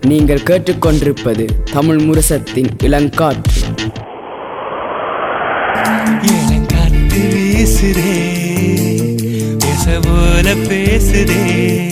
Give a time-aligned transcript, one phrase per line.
[0.00, 3.60] நீங்கள் கேட்டுக்கொண்டிருப்பது தமிழ் முரசத்தின் இளங்காற்று.
[6.22, 8.14] இளங்காத்து வீசுதே
[9.58, 11.88] பேச போல பேசுதே.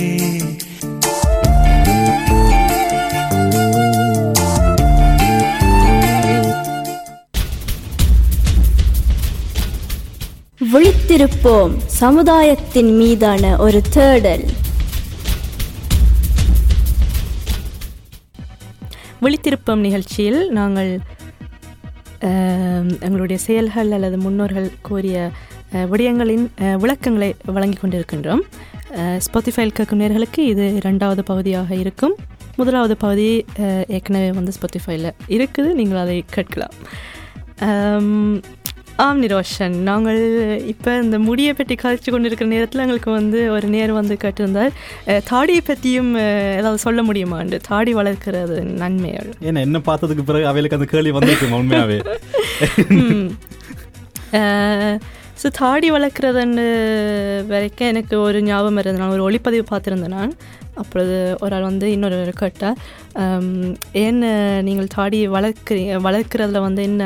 [10.73, 14.45] விழித்திருப்போம் சமுதாயத்தின் மீதான ஒரு தேடல்.
[19.25, 20.91] விழித்திருப்பம் நிகழ்ச்சியில் நாங்கள்
[23.07, 25.17] எங்களுடைய செயல்கள் அல்லது முன்னோர்கள் கூறிய
[25.93, 26.45] விடயங்களின்
[26.83, 28.43] விளக்கங்களை வழங்கி கொண்டிருக்கின்றோம்.
[29.25, 32.15] ஸ்பாட்டிஃபைல் கேட்கும் நேர்களுக்கு இது ரெண்டாவது பகுதியாக இருக்கும்.
[32.61, 33.29] முதலாவது பகுதி
[33.97, 35.73] ஏற்கனவே வந்து ஸ்பாட்டிஃபைல இருக்குது.
[35.81, 36.75] நீங்கள் அதை கேட்கலாம்.
[38.99, 39.75] ஆம், நிரோஷன்.
[39.89, 40.21] நாங்கள்
[40.73, 44.73] இப்போ இந்த முடியை பற்றி கழிச்சு கொண்டிருக்கிற நேரத்தில் எங்களுக்கு வந்து ஒரு நேர் வந்து கேட்டிருந்தார்.
[45.31, 46.11] தாடியை பற்றியும்
[46.59, 51.99] ஏதாவது சொல்ல முடியுமாண்டு தாடி வளர்க்கிறது நன்மைகள் ஏன்னா என்ன பார்த்ததுக்கு பிறகு அவைகளுக்கு அந்த கேள்வி வந்துருக்கு உண்மையாவே?
[55.43, 56.65] ஸோ தாடி வளர்க்குறதுன்னு
[57.53, 60.33] வரைக்கும் எனக்கு ஒரு ஞாபகம் இருந்தது நான் ஒரு ஒளிப்பதிவு பார்த்துருந்தேன் நான்.
[60.83, 62.77] அப்பொழுது ஒரு ஆள் வந்து இன்னொரு கேட்டால்
[64.03, 64.21] ஏன்
[64.69, 67.05] நீங்கள் தாடி வளர்க்குறீங்க வளர்க்குறதுல வந்து என்ன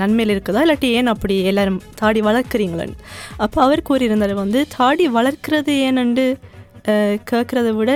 [0.00, 0.62] நன்மையில் இருக்குதா?
[0.66, 2.98] இல்லாட்டி ஏன் அப்படி எல்லாரும் தாடி வளர்க்குறீங்களேன்னு
[3.44, 6.26] அப்போ அவர் கூறியிருந்தார் வந்து தாடி வளர்க்குறது ஏனண்டு
[7.30, 7.92] கேட்குறத விட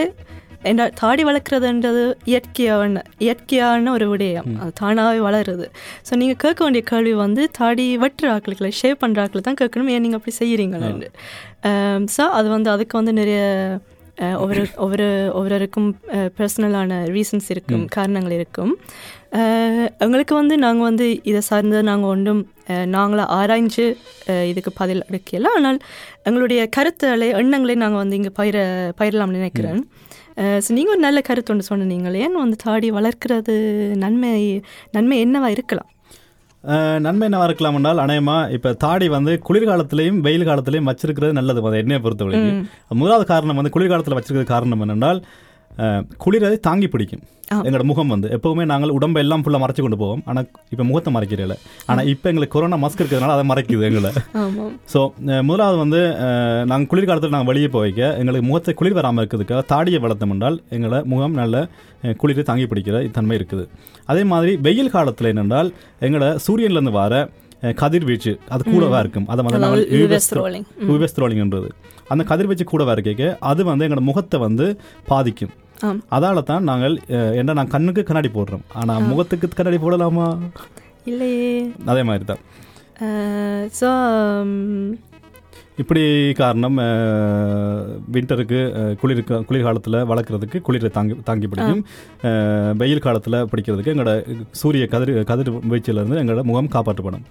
[0.70, 4.48] என்ன தாடி வளர்க்குறதுன்றது இயற்கையான இயற்கையான ஒரு விடயம்.
[4.62, 5.66] அது தானாகவே வளருது.
[6.06, 9.90] ஸோ நீங்கள் கேட்க வேண்டிய கேள்வி வந்து தாடி வெட்டுற ஆட்களுக்கு ஷேவ் பண்ணுற ஆட்களுக்கு தான் கேட்கணும்.
[9.96, 11.10] ஏன் நீங்கள் அப்படி செய்கிறீங்களான்னு
[12.16, 13.42] ஸோ அது வந்து அதுக்கு வந்து நிறைய
[14.42, 15.06] ஒவ்வொரு ஒவ்வொரு
[15.38, 15.88] ஒவ்வொருவருக்கும்
[16.36, 18.72] பர்சனலான ரீசன்ஸ் இருக்கும் காரணங்கள் இருக்கும்.
[19.98, 23.84] எங்களுக்கு வந்து நாங்கள் வந்து இதை சார்ந்து நாங்கள் ஒன்றும் அஹ், நாங்களா ஆராய்ஞ்சு
[24.50, 25.50] இதுக்கு பதில் அளிக்கல.
[25.56, 25.78] ஆனால்
[26.24, 28.56] எங்களுடைய கருத்துகளை எண்ணங்களை நாங்கள் வந்து இங்கே பயிர
[29.00, 29.80] பயிரலாம்னு நினைக்கிறேன்.
[30.60, 33.54] ஸோ நீங்கள் ஒரு நல்ல கருத்து ஒன்று சொன்னீங்களே ஏன் வந்து தாடி வளர்க்கிறது
[33.96, 34.32] நன்மை
[34.90, 35.90] நன்மை என்னவா இருக்கலாம்?
[37.00, 41.66] நன்மை என்னவா இருக்கலாம் என்றால் அநேகமா இப்ப தாடி வந்து குளிர்காலத்திலையும் வெயில் காலத்திலையும் வச்சிருக்கிறது நல்லது.
[41.66, 42.62] அது என்னைய பொறுத்தவரைக்கும்.
[42.94, 45.20] முதலாவது காரணம் வந்து குளிர்காலத்தில் வச்சிருக்கிறது காரணம் என்னென்றால்
[45.76, 47.22] அஹ், குளிரதை தாங்கி பிடிக்கும்.
[47.66, 48.28] எங்களோட முகம் வந்து.
[48.34, 50.22] எப்பவுமே நாங்கள் உடம்பை எல்லாம் ஃபுல்லாக மறைச்சு கொண்டு போவோம்.
[50.26, 51.56] ஆனால் இப்போ முகத்தை மறைக்கிறதில்ல
[51.86, 54.10] ஆனால் இப்போ எங்களுக்கு கொரோனா மாஸ்க் இருக்கிறதுனால அதை மறைக்குது எங்களை.
[54.92, 55.00] ஸோ
[55.48, 56.00] முதலாவது வந்து
[56.70, 61.00] நாங்கள் குளிர்காலத்தில் நாங்கள் வெளியே போய் வைக்க எங்களுக்கு முகத்தை குளிர் வராமல் இருக்கிறதுக்காக தாடியை வளர்த்தோம் என்றால் எங்களை
[61.12, 61.56] முகம் நல்ல
[62.22, 63.66] குளிரை தாங்கி பிடிக்கிற தன்மை இருக்குது.
[64.06, 65.70] அதே மாதிரி வெயில் காலத்தில் என்னென்றால்
[66.02, 67.14] எங்களோட சூரியன்லேருந்து வர
[67.80, 69.28] கதிர்வீச்சு அது கூடவா இருக்கும்.
[69.28, 69.60] அதை வந்து.
[70.90, 71.70] யூஎஸ் த்ரோலிங்ன்றது
[72.10, 74.66] அந்த கதிர்வீச்சு கூடவா இருக்க அது வந்து எங்களோட முகத்தை வந்து
[75.08, 75.54] பாதிக்கும்.
[76.16, 76.94] அதால தான் நாங்கள்
[77.40, 78.64] என்ன நான் கண்ணுக்கு கண்ணாடி போடுறோம்.
[78.80, 80.28] ஆனால் முகத்துக்கு கண்ணாடி போடலாமா?
[81.10, 81.50] இல்லையே.
[81.92, 82.42] அதே மாதிரி தான்
[83.80, 83.88] ஸோ
[85.82, 86.02] இப்படி
[86.38, 86.78] காரணம்
[88.14, 88.60] வின்டருக்கு
[89.00, 91.82] குளிர் குளிர்காலத்தில் வளர்க்குறதுக்கு குளிரை தாங்கி தாங்கி பிடிக்கும்.
[92.82, 94.14] வெயில் காலத்தில் பிடிக்கிறதுக்கு எங்களோட
[94.60, 97.26] சூரிய கதிர் கதிர் வீச்சிலிருந்து எங்களோட முகம் காப்பாற்றப்படும்.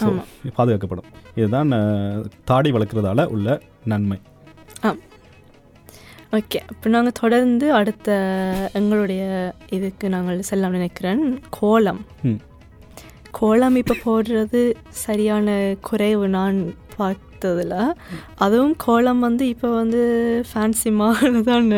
[0.00, 0.08] ஸோ
[0.58, 1.08] பாதுகாக்கப்படும்.
[1.40, 1.72] இதுதான்
[2.50, 3.58] தாடி வளர்க்குறதால உள்ள
[3.92, 4.18] நன்மை.
[6.36, 8.08] ஓகே இப்போ நாங்கள் தொடர்ந்து அடுத்த
[8.78, 9.22] எங்களுடைய
[9.76, 11.22] இதுக்கு நாங்கள் செல்லம் நினைக்கிறேன்.
[11.58, 12.00] கோலம்.
[13.38, 14.60] கோலம் இப்போ போடுறது
[15.04, 15.54] சரியான
[15.88, 16.58] குறைவு நான்
[16.96, 17.74] பார்த்ததில்.
[18.44, 20.00] அதுவும் கோலம் வந்து இப்போ வந்து
[20.50, 20.90] ஃபேன்சி
[21.50, 21.70] தான்.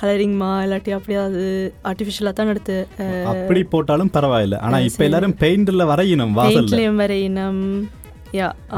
[0.00, 1.44] கலரிங் மா இல்லாட்டி அப்படியாவது
[1.90, 2.76] ஆர்டிஃபிஷியலாக தான் எடுத்து
[3.32, 4.58] அப்படி போட்டாலும் பரவாயில்ல.
[4.66, 6.54] ஆனால் இப்போ எல்லாரும் பெயிண்டில் வரையணும் வாசல்ல.
[6.54, 7.62] பெயிண்ட்லேயும் வரையினம்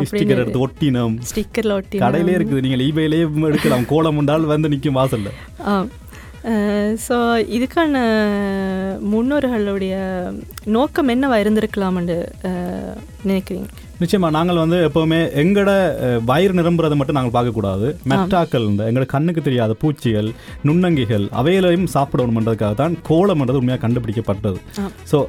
[0.04, 5.30] ஸ்டிக்கர் எடுத்து ஒட்டினம் ஸ்டிக்கரில் ஒட்டி கடையிலே இருக்குது நீங்கள் ஈபேலேயே எடுக்கலாம் கோலம் உண்டால் வந்து நிற்கும் வாசல்ல
[7.06, 7.16] ஸோ
[7.56, 7.96] இதுக்கான
[9.12, 9.94] முன்னோர்களுடைய
[10.70, 12.16] நோக்கம் என்னவா இருந்திருக்கலாம்னு
[13.24, 13.68] நினைக்கிறீங்க
[14.02, 15.70] நிச்சயமா நாங்கள் வந்து எப்பவுமே எங்கட
[16.30, 17.86] வயிறு நிரம்புறதை மட்டும் நாங்கள் பார்க்கக்கூடாது.
[18.12, 20.28] மெட்டாக்கள் இந்த எங்களோட கண்ணுக்கு தெரியாத பூச்சிகள்
[20.68, 24.58] நுண்ணங்கிகள் அவைகளையும் சாப்பிடணுன்றதுக்காக தான் கோலம்ன்றது உண்மையாக கண்டுபிடிக்கப்பட்டது.
[25.12, 25.20] ஸோ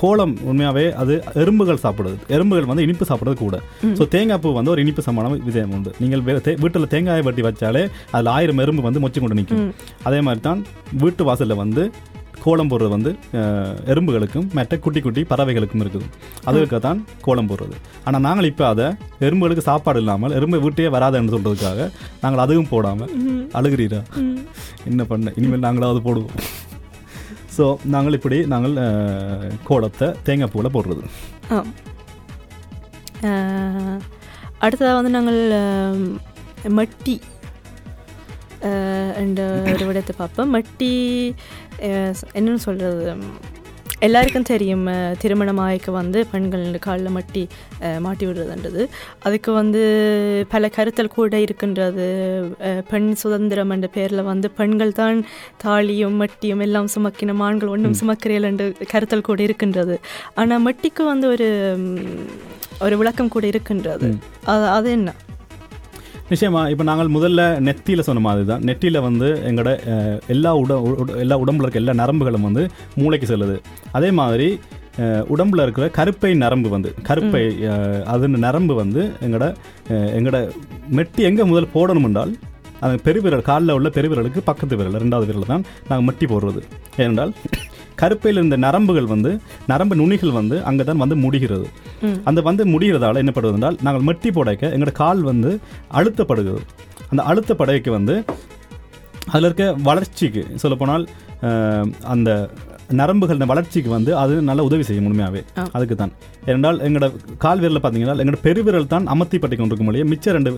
[0.00, 2.16] கோலம் உண்மையாகவே அது எறும்புகள் சாப்பிடுது.
[2.36, 3.58] எறும்புகள் வந்து இனிப்பு சாப்பிடுறது கூட.
[3.98, 5.92] ஸோ தேங்காய் பூ வந்து ஒரு இனிப்பு சமானம் விஜயம் உண்டு.
[6.02, 6.24] நீங்கள்
[6.64, 7.84] வீட்டுல தேங்காயை வெட்டி வச்சாலே
[8.14, 9.68] அதில் ஆயிரம் எறும்பு வந்து மொச்சு கொண்டு நிற்கும்.
[10.08, 10.62] அதே மாதிரி தான்
[11.04, 11.84] வீட்டு வாசல்ல வந்து
[12.44, 13.10] கோலம் போடுறது வந்து
[13.92, 16.06] எறும்புகளுக்கும் மற்ற குட்டி குட்டி பறவைகளுக்கும் இருக்குது.
[16.48, 17.76] அதுக்காக தான் கோலம் போடுறது.
[18.06, 18.86] ஆனால் நாங்கள் இப்போ அதை
[19.26, 21.88] எறும்புகளுக்கு சாப்பாடு இல்லாமல் எறும்பு வீட்டையே வராதுன்னு சொல்றதுக்காக
[22.22, 23.12] நாங்கள் அதுவும் போடாமல்
[23.60, 24.00] அழுகிறீரா?
[24.90, 25.32] என்ன பண்ண?
[25.40, 26.36] இனிமேல் நாங்களாவது போடுவோம்.
[27.56, 28.76] ஸோ நாங்கள் இப்படி நாங்கள்
[29.70, 31.02] கோலத்தை தேங்காய் பூவில் போடுறது.
[34.64, 35.40] அடுத்ததாக வந்து நாங்கள்
[36.78, 37.14] மட்டி
[39.18, 40.52] அண்ட் ஒரு விடத்தை பார்ப்போம்.
[40.54, 40.92] மட்டி
[42.36, 43.04] என்னன்னு சொல்கிறது
[44.02, 47.42] எல்லாருக்கும் தெரியும் அஹ், திருமணமாய்க்கு வந்து பெண்கள் காலில் மட்டி
[47.98, 48.82] மாட்டி விடுறதுன்றது.
[49.20, 49.82] அதுக்கு வந்து
[50.48, 52.06] பல கருத்தல் கூட இருக்கின்றது.
[52.88, 55.20] பெண் சுதந்திரம் என்ற பேரில் வந்து பெண்கள் தான்
[55.64, 59.96] தாலியும் மட்டியும் எல்லாம் சுமக்கின ஆண்கள் ஒன்றும் சுமக்கிறேன் என்று கருத்தல் கூட இருக்கின்றது.
[60.34, 61.48] ஆனால் மட்டிக்கு வந்து ஒரு
[62.80, 64.08] ஒரு விளக்கம் கூட இருக்கின்றது.
[64.46, 65.10] அது அது என்ன?
[66.32, 69.70] நிச்சயமா இப்போ நாங்கள் முதல்ல நெத்தியில் சொன்ன மாதிரி தான் நெத்தியில் வந்து எங்களோட
[70.34, 70.74] எல்லா உட
[71.24, 72.62] எல்லா உடம்புல இருக்க எல்லா நரம்புகளும் வந்து
[73.00, 73.56] மூளைக்கு செல்லுது.
[73.98, 74.48] அதே மாதிரி
[75.34, 77.42] உடம்புல இருக்கிற கருப்பை நரம்பு வந்து கருப்பை
[78.14, 79.46] அது நரம்பு வந்து எங்களோட
[80.18, 80.40] எங்களோட
[80.98, 82.32] மெட்டி எங்கே முதல் போடணும் என்றால்
[82.86, 86.60] அது பெருவிரல் காலில் உள்ள பெருவிரலுக்கு பக்கத்து விரல் ரெண்டாவது விரல் தான் நாங்கள் மட்டி போடுறது.
[87.00, 87.32] ஏனென்றால்
[88.02, 89.30] கருப்பையில் இருந்த நரம்புகள் வந்து
[89.72, 91.66] நரம்பு நுனிகள் வந்து அங்கே தான் வந்து முடிகிறது.
[92.28, 95.52] அந்த வந்து முடிகிறதால என்ன படுவது என்றால் நாங்கள் மட்டி போடைக்க எங்களோட கால் வந்து
[95.98, 96.62] அழுத்தப்படுகிறது.
[97.10, 98.16] அந்த அழுத்தப்படைக்கு வந்து
[99.32, 101.04] அதில் இருக்க வளர்ச்சிக்கு சொல்லப்போனால்
[102.14, 102.30] அந்த
[102.90, 105.40] நரம்புகள் வளர்ச்சிக்கு வந்து அது நல்ல உதவி செய்யும் உண்மையாகவே
[105.72, 106.12] அதுக்கு தான்
[106.46, 107.06] ஏனென்றால் எங்களோட
[107.38, 110.50] கால் விரலில் பார்த்தீங்கன்னா எங்களோட பெருவிரல் தான் அமர்த்தி பட்டி கொண்டிருக்கும் மொழியே மிச்ச ரெண்டு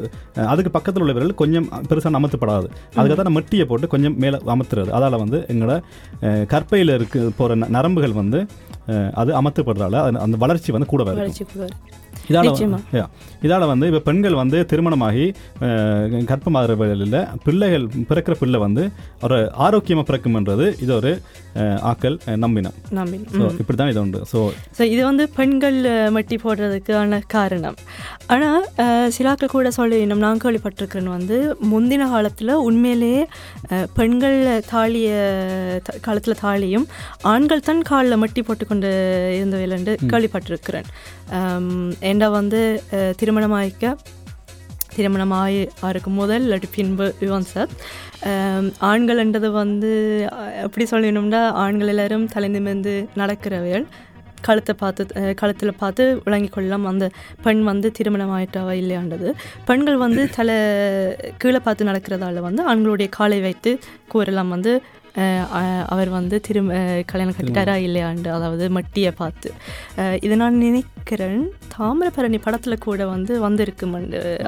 [0.47, 2.67] அதுக்கு பக்கத்தில் உள்ள விரல் கொஞ்சம் பெருசாக அமர்த்தப்படாது.
[2.95, 4.91] அதுக்கு தான் மட்டியை போட்டு கொஞ்சம் மேலே அமர்த்துறது.
[4.91, 5.77] அதால் வந்து எங்களோட
[6.47, 8.41] கற்பையில் இருக்க போகிற நரம்புகள் வந்து
[9.15, 11.21] அது அமர்த்தப்படுறதால அது- அந்த வளர்ச்சி வந்து கூட வரும்.
[12.27, 12.49] இதால.
[13.43, 15.27] இதால வந்து இப்போ பெண்கள் வந்து திருமணமாகி
[15.67, 18.85] அஹ், கர்ப்பமாகிறவர்களில் பிள்ளைகள் பிறக்கிற பிள்ளை வந்து
[19.23, 21.13] ஒரு ஆரோக்கியமாக பிறக்கும்ன்றது இது ஒரு
[21.91, 24.21] ஆக்கள் நம்பினம் நம்பி ஸோ இப்படி தான் இது உண்டு.
[24.31, 24.39] ஸோ
[24.77, 25.79] ஸோ இது வந்து பெண்கள்
[26.15, 27.03] மட்டி போடுறதுக்கான
[27.35, 27.77] காரணம்.
[28.29, 28.65] ஆனால்
[29.13, 31.37] சிலாக்கள் கூட சொல்லினோம் நான் கேள்விப்பட்டிருக்கிறேன் வந்து
[31.71, 32.33] முந்தின காலத்தில்
[32.65, 33.21] உண்மையிலேயே
[33.95, 34.39] பெண்கள்
[34.71, 35.11] தாலிய
[36.01, 36.87] காலத்தில் தாலியும்
[37.31, 38.91] ஆண்கள் தான் காலில் மட்டி போட்டுக்கொண்டு
[39.37, 40.89] இருந்தவையிலண்டு கேள்விப்பட்டிருக்கிறேன்.
[42.15, 42.61] ஏண்டா வந்து
[42.93, 43.87] அஹ், திருமணமாயிக்க
[44.97, 47.71] திருமணமாகி அவருக்கு முதல் இல்லாட்டி பின்பு யுவன் சார்.
[48.89, 49.91] ஆண்கள்ன்றது வந்து
[50.63, 53.87] எப்படி சொல்லணும்னா ஆண்கள் எல்லாரும் தலை நிமிர்ந்து நடக்கிறவர்கள்
[54.41, 55.03] கழுத்தை பார்த்து
[55.35, 56.85] கழுத்தில் பார்த்து விளங்கிக் கொள்ளலாம்.
[56.85, 57.07] அந்த
[57.43, 59.29] பெண் வந்து திருமணம் ஆயிட்டாவா இல்லையான்றது.
[59.65, 60.57] பெண்கள் வந்து தலை
[61.39, 63.73] கீழே பார்த்து நடக்கிறதால வந்து ஆண்களுடைய காலை வைத்து
[64.09, 64.49] கூறலாம்.
[64.49, 64.75] வந்து
[65.95, 66.79] அவர் வந்து திரும்ப
[67.11, 69.49] கல்யாணம் கட்டிட்டாரா இல்லையாண்டு அதாவது மட்டியை பார்த்து.
[70.25, 71.45] இதை நான் நினைக்கிறேன்
[71.75, 73.87] தாமிரபரணி படத்தில் கூட வந்து வந்திருக்கு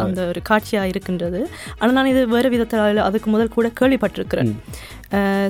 [0.04, 1.40] அந்த ஒரு காட்சியாக இருக்கின்றது.
[1.78, 4.52] ஆனால் நான் இது வேறு விதத்தில் அதுக்கு முதல் கூட கேள்விப்பட்டிருக்கிறேன்.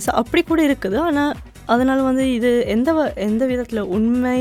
[0.06, 0.98] ஸோ அப்படி கூட இருக்குது.
[1.08, 1.34] ஆனால்
[1.74, 2.90] அதனால் வந்து இது எந்த
[3.28, 4.40] எந்த விதத்தில் உண்மை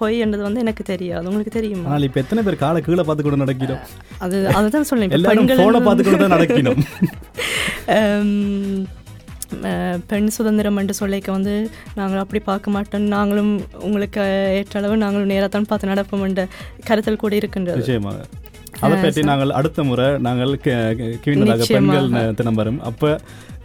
[0.00, 1.28] பொய் என்றது வந்து எனக்கு தெரியாது.
[1.30, 1.86] உங்களுக்கு தெரியுமா?
[1.92, 3.82] ஆனால் இப்போ எத்தனை பேர் காலை கீழே பார்த்து கூட நடக்கிறோம்
[4.24, 6.80] அது அதுதான் இப்ப எல்லாரும் பெண்கள் ஃபோனை பார்த்து கூட தான் நடக்கணும்.
[10.10, 11.54] பெண் சுதந்திரம் என்று சொல்லிக்க வந்து
[11.98, 13.06] நாங்கள் அப்படி பார்க்க மாட்டோம்.
[13.16, 13.52] நாங்களும்
[13.88, 14.22] உங்களுக்கு
[14.58, 16.42] ஏற்ற அளவு நாங்களும் நேராக தான் பார்த்து நடப்போம் என்ற
[16.88, 17.78] கருத்தல் கூட இருக்கின்றது.
[17.82, 18.18] நிச்சயமாக.
[18.86, 21.68] அதை பற்றி நாங்கள் அடுத்த முறை நாங்கள் நிச்சயமாக.
[21.76, 22.10] பெண்கள்
[22.40, 23.08] தினம் வரும் அப்போ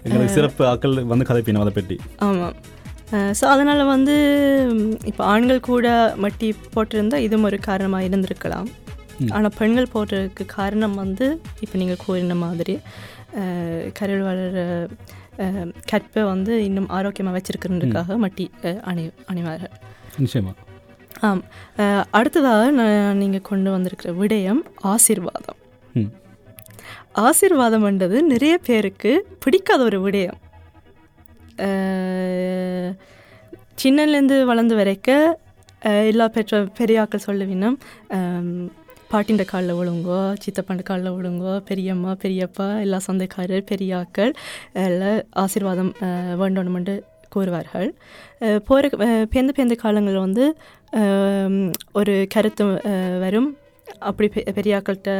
[0.05, 1.97] எங்களுக்கு சிறப்பு ஆக்கள் வந்து கதைப்பினோம் அதை பற்றி.
[2.27, 2.55] ஆமாம்
[3.39, 4.15] ஸோ அதனால் வந்து
[5.09, 5.87] இப்போ ஆண்கள் கூட
[6.23, 8.69] மட்டி போட்டிருந்தா இதுவும் ஒரு காரணமாக இருந்திருக்கலாம்.
[9.35, 11.25] ஆனால் பெண்கள் போடுறதுக்கு காரணம் வந்து
[11.63, 12.75] இப்போ நீங்கள் கூறின மாதிரி
[13.99, 14.63] கருவில் வளர
[15.85, 19.71] கற்பை வந்து இன்னும் ஆரோக்கியமாக வச்சிருக்கிறதுக்காக மட்டி அணி அணிவார்கள்.
[20.19, 20.53] நிச்சயமா.
[21.19, 21.43] ஆம்.
[22.11, 25.57] அடுத்ததாக நான் நீங்கள் கொண்டு வந்திருக்கிற விடயம் ஆசீர்வாதம்.
[27.15, 30.39] ஆசீர்வாதம்ன்றது நிறைய பேருக்கு பிடிக்காத ஒரு விடயம்.
[33.83, 35.31] சின்னலேருந்து வளர்ந்து வரைக்க
[35.81, 37.77] எல்லா பெற்ற பெரியாக்கள் சொல்லுவினம்
[39.13, 44.31] பாட்டின்ற காலில் விழுங்கோ சித்தப்பாண்ட காலில் விழுங்கோ பெரியம்மா பெரியப்பா எல்லா சொந்தக்காரர் பெரியாக்கள்
[44.85, 45.91] எல்லாம் ஆசீர்வாதம்
[46.41, 46.95] வேண்டணுமென்று
[47.33, 47.89] கூறுவார்கள்.
[48.67, 48.89] போகிற
[49.33, 50.45] பேந்த பேந்த காலங்களில் வந்து
[51.99, 52.65] ஒரு கருத்து
[53.23, 53.49] வரும்.
[54.09, 55.11] அப்படி பெ பெரியாக்கள்கிட்ட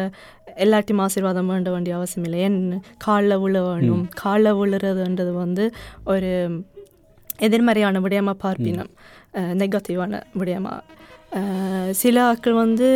[0.66, 2.40] எல்லாத்தையும் ஆசீர்வாதம் வேண்ட வேண்டிய அவசியம் இல்லை.
[2.48, 2.60] ஏன்?
[3.06, 4.04] காலில் விழ வேணும்.
[4.22, 5.66] காலில் விழுறதுன்றது வந்து
[6.14, 6.32] ஒரு
[7.48, 8.92] எதிர்மறையான விடயமாக பார்ப்பினம்.
[9.62, 10.80] நெகட்டிவான விடயமாக
[12.02, 12.88] சில ஆட்கள் வந்து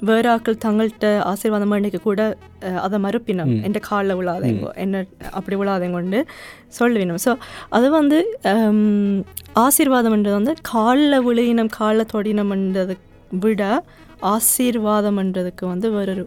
[0.00, 2.36] வேற ஆட்கள் தங்கள்கிட்ட ஆசீர்வாதம் பண்ணிக்க கூட
[2.80, 3.62] அதை மறுப்பினம்.
[3.62, 6.24] என்ற காலில் விழாதேங்கோ என்ன அப்படி விழாதேங்கொண்டு
[6.78, 7.32] சொல்லுவினோம் ஸோ
[7.68, 8.18] அது வந்து
[9.58, 12.96] ஆசீர்வாதம்ன்றது வந்து காலில் விழுகினம் காலில் தொடினம்ன்றதை
[13.30, 13.82] விட
[14.22, 16.24] ஆசீர்வாதம்ன்றதுக்கு வந்து வேறொரு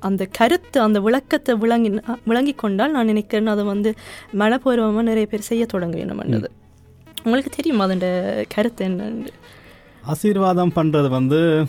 [0.00, 1.90] அந்த கருத்து அந்த விளக்கத்தை விளங்கி
[2.24, 3.94] விளங்கி கொண்டால் நான் நினைக்கிறேன் அதை வந்து
[4.34, 6.48] மனப்பூர்வமாக நிறைய பேர் செய்ய தொடங்குவேணும்ன்றது
[7.24, 8.08] உங்களுக்கு தெரியுமா அதோட
[8.48, 9.30] கருத்து என்னன்னு?
[10.02, 11.66] ஆசீர்வாதம் பண்றது வந்து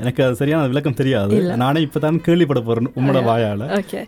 [0.00, 1.34] எனக்கு அது சரியான விளக்கம் தெரியாது.
[1.56, 3.66] நானே இப்பதான் கேள்விப்பட போறேன் உங்களோட வாயால.
[3.78, 4.00] ஓகே.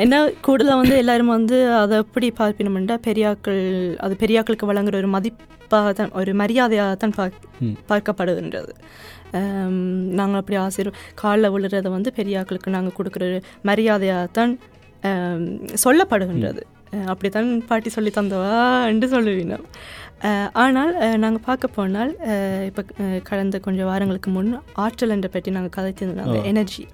[0.00, 3.62] என்ன கூடுதலாக வந்து எல்லாரும் வந்து அதை எப்படி பார்ப்பினோம்னா பெரியாக்கள்
[3.98, 8.72] அது பெரியாக்களுக்கு வழங்குற ஒரு மதிப்பாக தான் ஒரு மரியாதையாக தான் பார்க்க பார்க்கப்படுகின்றது.
[10.16, 14.52] நாங்கள் அப்படி ஆசிர் காலில் விழுறதை வந்து பெரியாக்களுக்கு நாங்கள் கொடுக்குற ஒரு மரியாதையாகத்தான்
[15.82, 16.62] சொல்லப்படுகின்றது.
[16.92, 18.52] அஹ் அப்படித்தான் பாட்டி சொல்லி தந்தவா
[18.86, 19.64] என்று சொல்லுவீனம்.
[19.64, 20.07] அஹ்,
[20.62, 22.12] ஆனால் நாங்கள் பார்க்க போனால்
[22.68, 22.82] இப்போ
[23.28, 24.48] கடந்த கொஞ்சம் வாரங்களுக்கு முன்
[24.84, 26.84] ஆற்றல் என்ற பற்றி நாங்கள் கதைத்திருந்தோம் அந்த எனர்ஜி.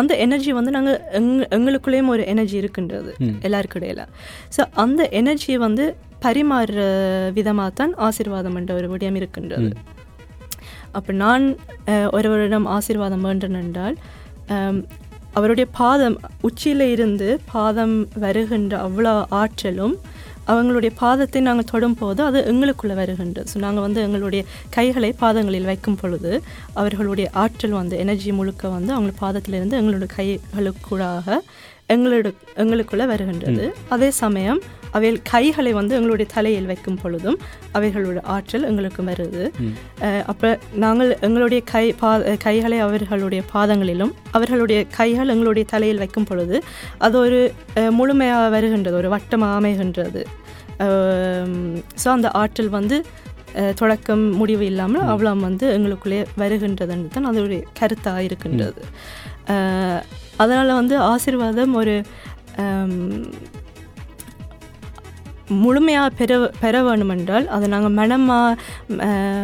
[0.00, 3.12] அந்த எனர்ஜி வந்து நாங்கள் எங் எங்களுக்குள்ளேயும் ஒரு எனர்ஜி இருக்கின்றது
[3.48, 4.04] எல்லாருக்கும் இடையில
[4.56, 5.86] ஸோ அந்த எனர்ஜியை வந்து
[6.26, 6.84] பரிமாறுற
[7.38, 9.70] விதமாக தான் ஆசீர்வாதம் என்ற ஒரு விடயம் இருக்கின்றது.
[10.98, 11.44] அப்போ நான்
[12.18, 13.98] ஒருவரிடம் ஆசீர்வாதம் வேண்டேன் என்றால்
[15.38, 16.16] அவருடைய பாதம்
[16.48, 19.94] உச்சியில இருந்து பாதம் வருகின்ற அவ்வளோ ஆற்றலும்
[20.48, 25.96] அவங்களுடைய பாதத்தை நாங்கள் தொடும் போது அது எங்களுக்குள்ளே வருகின்றது ஸோ நாங்கள் வந்து எங்களுடைய கைகளை பாதங்களில் வைக்கும்
[25.96, 26.32] பொழுது
[26.74, 31.40] அவர்களுடைய ஆற்றல் வந்து எனர்ஜி முழுக்க வந்து அவங்க பாதத்திலிருந்து எங்களுடைய கைகளுக்கூடாக
[31.88, 33.66] எங்களோட எங்களுக்குள்ளே வருகின்றது.
[33.88, 34.60] அதே சமயம்
[34.96, 37.38] அவை கைகளை வந்து எங்களுடைய தலையில் வைக்கும் பொழுதும்
[37.78, 39.44] அவைகளோட ஆற்றல் எங்களுக்கு வருது.
[40.32, 40.52] அப்ப
[40.84, 42.10] நாங்கள் எங்களுடைய கை பா
[42.46, 46.58] கைகளை அவர்களுடைய பாதங்களிலும் அவர்களுடைய கைகள் எங்களுடைய தலையில் வைக்கும் பொழுது
[47.06, 47.40] அது ஒரு
[48.00, 50.22] முழுமையாக வருகின்றது ஒரு வட்டமாக அமைகின்றது.
[52.02, 52.98] ஸோ அந்த ஆற்றல் வந்து
[53.80, 58.82] தொடக்கம் முடிவு இல்லாமல் அவ்வளோ வந்து எங்களுக்குள்ளே வருகின்றதுன்னு தான் அதோடைய கருத்தாக இருக்கின்றது.
[60.42, 61.94] அதனால வந்து ஆசீர்வாதம் ஒரு
[65.56, 68.56] முழுமையாக பெற பெற வேணுமென்றால் அதை நாங்கள் மனமாக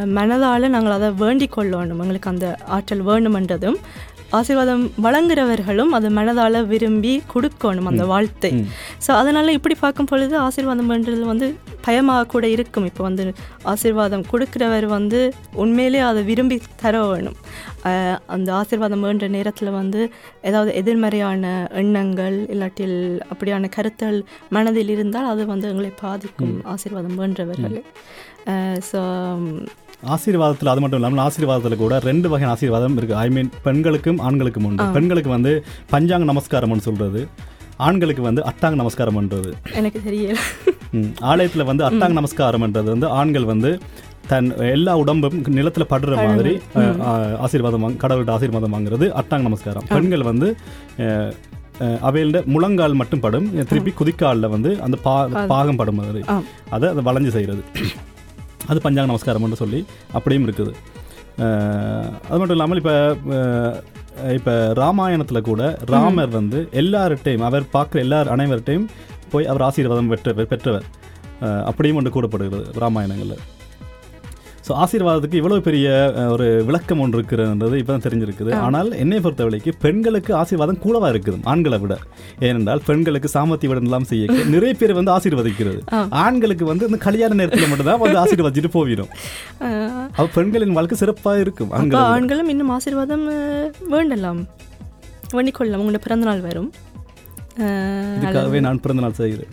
[0.04, 3.78] மனதால் நாங்கள் அதை வேண்டிக் கொள்ள வேணும் எங்களுக்கு அந்த ஆற்றல் வேணுமென்றதும்
[4.38, 8.50] ஆசீர்வாதம் வழங்குறவர்களும் அதை மனதால் விரும்பி கொடுக்கணும் அந்த வாழ்த்தை.
[9.05, 11.49] ஸோ அதனால் இப்படி பார்க்கும் பொழுது ஆசீர்வாதம் பண்ணுறது வந்து
[11.87, 12.87] பயமாக கூட இருக்கும்.
[12.91, 13.25] இப்போ வந்து
[13.73, 15.21] ஆசீர்வாதம் கொடுக்குறவர் வந்து
[15.62, 17.38] உண்மையிலே அதை விரும்பி தர வேணும்.
[18.35, 20.00] அந்த ஆசீர்வாதம் வேண்ட நேரத்தில் வந்து
[20.49, 21.45] ஏதாவது எதிர்மறையான
[21.83, 22.99] எண்ணங்கள் இல்லாட்டில்
[23.33, 24.19] அப்படியான கருத்துகள்
[24.57, 27.79] மனதில் இருந்தால் அது வந்து எங்களை பாதிக்கும் ஆசீர்வாதம் வேண்டவர்கள்.
[28.91, 29.00] ஸோ
[30.14, 34.87] ஆசீர்வாதத்தில் அது மட்டும் இல்லாமல் ஆசீர்வாதத்தில் கூட ரெண்டு வகையான ஆசீர்வாதம் இருக்குது ஐ மீன் பெண்களுக்கும் ஆண்களுக்கும் உண்டு.
[34.96, 35.52] பெண்களுக்கு வந்து
[35.94, 37.23] பஞ்சாங்க நமஸ்காரம்னு சொல்கிறது
[37.87, 40.34] ஆண்களுக்கு வந்து அட்டாங்க நமஸ்காரம் பண்ணுறது எனக்கு தெரியல.
[41.30, 43.73] ஆலயத்தில் வந்து அட்டாங்க நமஸ்காரம்ன்றது வந்து ஆண்கள் வந்து
[44.30, 46.52] தன் எல்லா உடம்பும் நிலத்தில் படுற மாதிரி
[47.46, 49.88] ஆசீர்வாதம் கடவுள்கிட்ட ஆசீர்வாதம் வாங்குறது அட்டாங்க நமஸ்காரம்.
[49.96, 50.49] பெண்கள் வந்து
[52.08, 53.46] அவையோட முழங்கால் மட்டும் படும்.
[53.70, 55.14] திருப்பி குதிக்காலில் வந்து அந்த பா
[55.52, 56.20] பாகம் படும் மாதிரி.
[56.75, 57.62] அதை அதை வளைஞ்சு செய்கிறது
[58.71, 59.80] அது பஞ்சாங்க நமஸ்காரம்னு சொல்லி
[60.16, 60.73] அப்படியும் இருக்குது.
[62.28, 62.94] அது மட்டும் இல்லாமல் இப்போ
[64.37, 64.52] இப்போ
[64.83, 68.87] ராமாயணத்தில் கூட ராமர் வந்து எல்லார்கிட்டையும் அவர் பார்க்குற எல்லார் அனைவர்கிட்டையும்
[69.33, 70.49] போய் அவர் ஆசீர்வாதம் பெற்றவர்.
[70.52, 70.87] பெற்றவர்
[71.71, 73.42] அப்படியும் ஒன்று கூடப்படுகிறது ராமாயணங்களில்.
[74.66, 75.87] ஸோ ஆசீர்வாதத்துக்கு இவ்வளவு பெரிய
[76.35, 81.38] ஒரு விளக்கம் ஒன்று இருக்கிறது இப்போ தான் தெரிஞ்சிருக்குது ஆனால் என்னை பொறுத்தவரைக்கு பெண்களுக்கு ஆசீர்வாதம் கூடவா இருக்குது?
[81.52, 81.94] ஆண்களை விட.
[82.47, 85.80] ஏனென்றால் பெண்களுக்கு சாமர்த்திய விட எல்லாம் செய்ய நிறைய பேர் வந்து ஆசீர்வதிக்கிறது.
[86.25, 89.12] ஆண்களுக்கு வந்து இந்த கல்யாண நேரத்தில் மட்டும்தான் வந்து ஆசீர்வதிச்சுட்டு போயிடும்
[90.16, 91.73] அப்ப பெண்களின் வாழ்க்கை சிறப்பாக இருக்கும்.
[92.16, 92.50] ஆண்களும்.
[92.54, 93.26] இன்னும் ஆசீர்வாதம்
[93.94, 94.42] வேண்டலாம்.
[95.37, 95.83] வேண்டிக்கொள்ளலாம்.
[95.85, 96.71] உங்களோட பிறந்தநாள் வரும்.
[98.16, 99.52] இதுக்காகவே நான் பிறந்த நாள் செய்கிறேன்.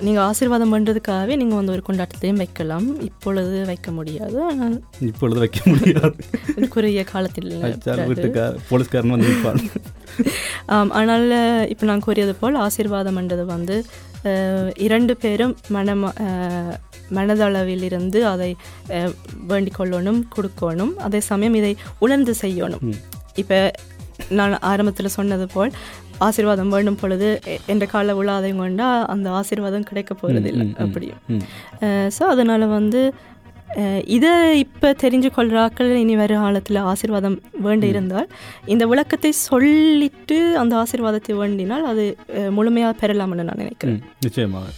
[0.00, 2.86] நீங்கள் ஆசீர்வாதம் பண்ணுறதுக்காகவே நீங்கள் வந்து ஒரு கொண்டாட்டத்தையும் வைக்கலாம்.
[3.00, 4.36] இப்பொழுது வைக்க முடியாது.
[4.42, 6.16] ஆனால் இப்பொழுது வைக்க முடியாது.
[6.68, 7.48] குறுகிய காலத்தில்
[8.68, 9.30] போலீஸ்காரன் வந்து
[10.94, 11.26] ஆனால்
[11.68, 13.76] இப்போ நான் கூறியது போல் ஆசீர்வாதம் என்றது வந்து
[14.78, 16.76] இரண்டு பேரும் மனம அஹ்,
[17.10, 18.50] மனதளவில் இருந்து அதை
[19.46, 20.94] வேண்டிக் கொள்ளணும் கொடுக்கணும்.
[20.98, 22.82] அதே சமயம் இதை உணர்ந்து செய்யணும்.
[23.34, 23.58] இப்போ
[24.30, 25.72] நான் ஆரம்பத்தில் சொன்னது போல்
[26.26, 27.28] ஆசீர்வாதம் வேண்டும் பொழுது
[27.72, 31.22] என்ற கால உலாதையும் கொண்டா அந்த ஆசீர்வாதம் கிடைக்க போகிறதில்லை அப்படியும்.
[32.16, 33.02] ஸோ அதனால் வந்து
[34.16, 34.32] இதை
[34.64, 38.28] இப்போ தெரிஞ்சு கொள்கிறாக்கள் இனி வரும் காலத்தில் ஆசீர்வாதம் வேண்டி இருந்தால்
[38.72, 42.04] இந்த விளக்கத்தை சொல்லிட்டு அந்த ஆசீர்வாதத்தை வேண்டினால் அது
[42.58, 44.00] முழுமையாக பெறலாம்னு நான் நினைக்கிறேன்.
[44.26, 44.68] நிச்சயமாக.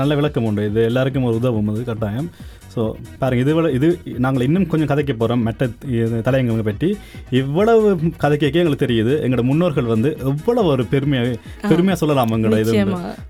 [0.00, 0.64] நல்ல விளக்கம் உண்டு.
[0.70, 1.68] இது எல்லாருக்கும் ஒரு உதவும்.
[1.72, 2.30] அது கட்டாயம்.
[2.74, 2.80] ஸோ
[3.18, 6.88] பாருங்க இது விட- இது நாங்கள் இன்னும் கொஞ்சம் கதைக்க போகிறோம் மெட்ட இது தலையங்களை பற்றி.
[7.30, 9.14] இவ்வளவு கதை கேட்க எங்களுக்கு தெரியுது.
[9.24, 11.34] எங்களோட முன்னோர்கள் வந்து எவ்வளவு ஒரு பெருமையாக
[11.68, 12.74] பெருமையாக சொல்லலாம் எங்களோட இது.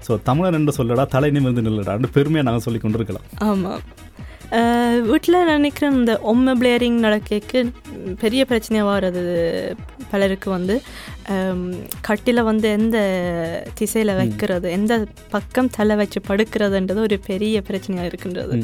[0.09, 1.97] ஸோ தமிழன் என்று சொல்லடா தலை நிமிர்ந்து நில்லடா.
[2.12, 3.26] பெருமையாக நாங்கள் சொல்லி கொண்டிருக்கலாம்.
[3.45, 3.83] ஆமாம்
[5.02, 7.59] வீட்டில் நினைக்கிறேன் இந்த ஒம்ம பிளேரிங் நடக்கக்கு
[8.18, 9.23] பெரிய பிரச்சனையாக வர்றது
[10.11, 10.75] பலருக்கு வந்து
[12.09, 12.99] கட்டில வந்து எந்த
[13.75, 14.95] திசையில் வைக்கிறது எந்த
[15.30, 18.54] பக்கம் தலை வச்சு படுக்கிறதுன்றது ஒரு பெரிய பிரச்சனையாக இருக்கின்றது.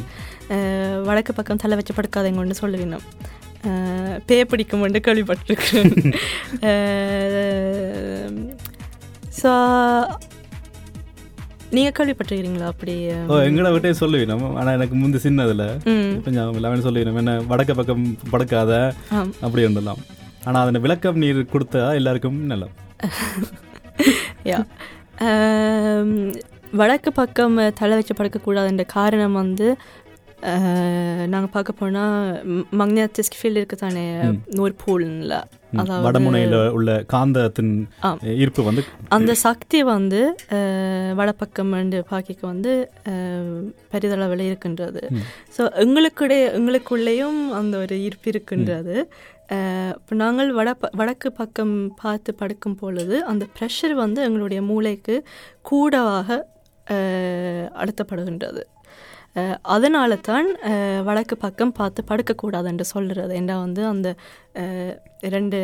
[1.06, 3.06] வடக்கு பக்கம் தலை வச்சு படுக்காதவங்கன்னு சொல்லுவினோம்
[4.26, 5.92] பே பிடிக்கும் கேள்விப்பட்டிருக்கிறேன்
[9.40, 9.52] ஸோ
[11.74, 12.94] நீங்கள் கேள்விப்பட்டிருக்கிறீங்களா அப்படி
[13.28, 15.66] ஓ எங்களை விட்டே சொல்லுவீங்க ஆனால் எனக்கு முந்தி சின்னதில்
[16.22, 18.72] கொஞ்சம் எல்லாமே சொல்லுவீங்க என்ன வடக்க பக்கம் படுக்காத
[19.40, 20.02] அப்படி ஒன்றலாம்
[20.44, 22.68] ஆனால் அதனை விளக்கம் நீர் கொடுத்தா எல்லாருக்கும் நல்லா
[24.44, 24.58] யா
[26.72, 29.66] வடக்கு பக்கம் தலை வச்சு படுக்கக்கூடாதுன்ற காரணம் வந்து
[31.28, 32.16] நாங்கள் பார்க்க போனால்
[32.78, 34.04] மக்னட்டிஸ்க் ஃபீல்டு இருக்கு தானே?
[34.54, 35.34] நூறு பூல்ல
[35.76, 37.72] அதாவது வடமுனையில் உள்ள காந்தத்தின்.
[38.36, 40.20] ஈர்ப்பு வந்து அந்த சக்தி வந்து
[40.56, 42.72] அஹ், வடபக்கம் வந்து பாக்கிக்க வந்து
[43.04, 45.02] அஹ், பெரிதளவில் இருக்கின்றது.
[45.56, 48.96] ஸோ எங்களுக்குடைய எங்களுக்குள்ளேயும் அந்த ஒரு ஈர்ப்பு இருக்கின்றது.
[49.96, 55.16] இப்போ நாங்கள் வட வடக்கு பக்கம் பார்த்து படுக்கும் பொழுது அந்த ப்ரெஷர் வந்து எங்களுடைய மூளைக்கு
[55.64, 56.38] கூடவாக
[57.78, 58.62] அழுத்தப்படுகின்றது
[59.75, 60.49] அதனால தான்
[61.07, 64.09] வடக்கு பக்கம் பார்த்து படுக்கக்கூடாது என்று சொல்கிறது ஏன்னா வந்து அந்த
[64.62, 65.61] அஹ், இரண்டு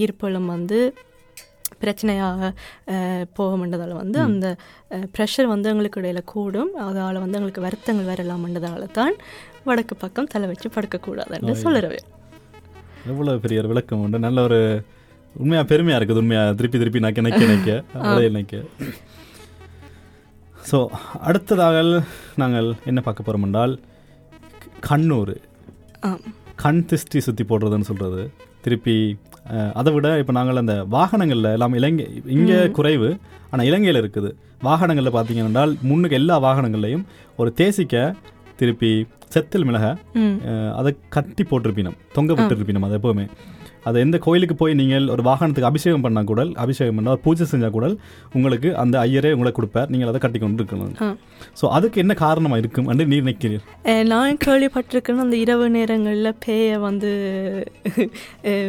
[0.00, 0.78] ஈர்ப்புகளும் வந்து
[1.80, 2.40] பிரச்சனையாக
[2.92, 4.46] அஹ், போகும்ன்றதால வந்து அந்த
[5.14, 6.70] ப்ரெஷர் வந்து எங்களுக்கு இடையில கூடும்.
[6.84, 9.16] அதால் வந்து எங்களுக்கு வருத்தங்கள் வரலாம்ன்றதால தான்
[9.66, 12.00] வடக்கு பக்கம் தலை வச்சு படுக்கக்கூடாதுன்னு சொல்லுறவே
[13.10, 14.18] எவ்வளோ பெரிய ஒரு விளக்கம் உண்டு.
[14.24, 14.60] நல்ல ஒரு
[15.34, 18.54] உண்மையாக பெருமையாக இருக்குது உண்மையாக திருப்பி திருப்பி நக்க நக்க அப்படியே நக்க.
[20.70, 20.78] ஸோ
[21.20, 21.76] அடுத்ததாக
[22.36, 23.74] நாங்கள் என்ன பார்க்க போகிறோம் என்றால்
[24.80, 25.34] கண்ணூர்
[26.54, 28.22] கண் திஷ்டி சுற்றி போடுறதுன்னு சொல்கிறது
[28.60, 28.94] திருப்பி
[29.72, 33.08] அதை விட இப்போ நாங்கள் அந்த வாகனங்களில் எல்லாம் இலங்கை இங்கே குறைவு
[33.50, 34.30] ஆனால் இலங்கையில் இருக்குது.
[34.62, 37.04] வாகனங்களில் பார்த்தீங்கன்னா முன்னுக்கு எல்லா வாகனங்கள்லையும்
[37.36, 37.94] ஒரு தேசிக்க
[38.56, 38.90] திருப்பி
[39.34, 39.90] செத்தல் மிளகா
[40.74, 43.26] அதை கட்டி போட்டிருப்பினம் தொங்க விட்டுருப்பினம் அது எப்போவுமே
[43.86, 47.86] அது எந்த கோயிலுக்கு போய் நீங்கள் ஒரு வாகனத்துக்கு அபிஷேகம் பண்ணால் கூட அபிஷேகம் பண்ணால் பூஜை செஞ்சால் கூட
[48.32, 49.88] உங்களுக்கு அந்த ஐயரே உங்களை கொடுப்பார்.
[49.88, 50.94] நீங்கள் அதை கட்டி கொண்டு இருக்கணும்.
[51.60, 57.10] ஸோ அதுக்கு என்ன காரணமாக இருக்கும் என்று நீர் அஹ் நான் கேள்விப்பட்டிருக்கேன்னு அந்த இரவு நேரங்களில் பேயை வந்து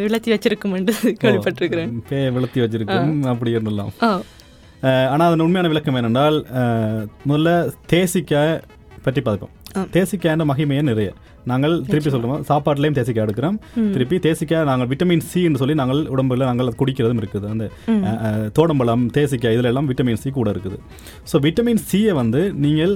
[0.03, 1.93] விளத்தி வச்சிருக்குமென்று கேள்விப்பட்டிருக்கிறேன்.
[2.09, 3.11] பேயை விளத்தி வச்சிருக்கோம்.
[3.27, 3.53] அப்படி
[4.03, 4.11] ஆ.
[5.07, 6.37] ஆனால் அதன் உண்மையான விளக்கம் என்னென்றால்
[7.27, 7.51] முதல்ல
[7.91, 8.53] தேசிக்காய்
[9.01, 9.53] பற்றி பார்ப்போம்.
[9.77, 9.81] ஆ.
[9.91, 11.09] தேசிக்காய்ன்ற மகிமையே நிறைய.
[11.51, 13.57] நாங்கள் திருப்பி சொல்லுவோம் சாப்பாட்டுலேயும் தேசிக்காய் எடுக்கிறோம்.
[13.95, 17.47] திருப்பி தேசிக்காய் நாங்கள் விட்டமின் சின்னு சொல்லி நாங்கள் உடம்புல நாங்கள் குடிக்கிறதும் இருக்குது.
[17.53, 17.65] அந்த
[18.57, 20.79] தோடம்பழம் தேசிக்காய் இதுல எல்லாம் விட்டமின் சி கூட இருக்குது.
[21.31, 22.95] ஸோ விட்டமின் சியை வந்து நீங்கள்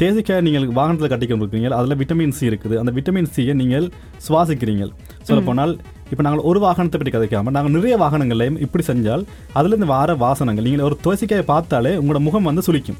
[0.00, 2.74] தேசிக்காய் நீங்கள் வாகனத்தில் கட்டிக்கொண்டு இருக்கிறீங்க அதில் விட்டமின் சி இருக்குது.
[2.82, 3.86] அந்த விட்டமின் சியை நீங்கள்
[4.26, 4.84] சுவாசிக்கிறீங்க.
[5.28, 5.72] சொல்லப்போனால்
[6.12, 9.24] இப்போ நாங்கள் ஒரு வாகனத்தை பற்றி கதைக்காம நாங்கள் நிறைய வாகனங்களையும் இப்படி செஞ்சால்
[9.58, 12.98] அதுலேருந்து வார வாசனங்கள் நீங்கள் ஒரு துளசிக்காயை பார்த்தாலே உங்களோட முகம் வந்து சுளிக்கும்.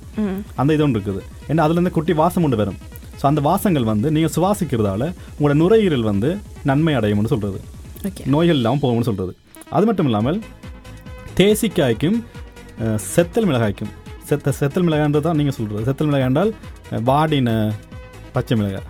[0.60, 1.22] அந்த இது ஒன்று இருக்குது.
[1.50, 2.78] ஏன்னா அதுலேருந்து குட்டி வாசம் ஒன்று வரும்.
[3.24, 5.02] ஸோ அந்த வாசங்கள் வந்து நீங்கள் சுவாசிக்கிறதால
[5.36, 6.30] உங்களோட நுரையீரல் வந்து
[6.70, 7.58] நன்மை அடையும்னு சொல்கிறது
[8.34, 9.32] நோய்கள் இல்லாமல் போகும்னு சொல்கிறது
[9.76, 10.38] அது மட்டும் இல்லாமல்
[11.40, 12.18] தேசிக்காய்க்கும்
[13.14, 13.92] செத்தல் மிளகாய்க்கும்.
[14.28, 16.52] செத்த செத்தல் மிளகாய்ன்றது தான் நீங்கள் சொல்கிறது செத்தல் மிளகாய் என்றால்
[17.08, 17.50] வாடின
[18.34, 18.86] பச்சை மிளகாய்.